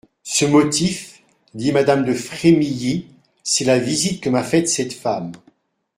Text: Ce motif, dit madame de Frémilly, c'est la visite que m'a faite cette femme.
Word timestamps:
Ce 0.23 0.45
motif, 0.45 1.21
dit 1.53 1.71
madame 1.71 2.03
de 2.05 2.15
Frémilly, 2.15 3.05
c'est 3.43 3.65
la 3.65 3.77
visite 3.77 4.19
que 4.19 4.31
m'a 4.31 4.41
faite 4.41 4.67
cette 4.67 4.93
femme. 4.93 5.31